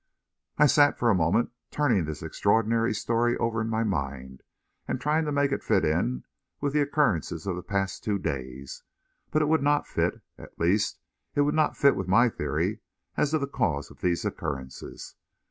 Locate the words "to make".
5.25-5.51